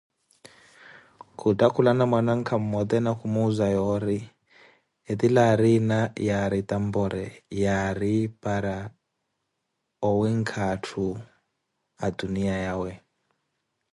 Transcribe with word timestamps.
Khuttakhulana 1.39 2.03
mwanankha 2.11 2.55
mmote 2.63 2.97
ni 3.03 3.11
khumuuza 3.17 3.65
yoori, 3.75 4.19
etile 5.11 5.41
aariina 5.45 5.97
yaari 6.27 6.59
tamboori, 6.69 7.25
yaari 7.63 8.13
para 8.41 8.75
owiikha 10.07 10.61
atthu 10.73 11.07
atuniya 12.05 12.55
yawe. 12.65 12.91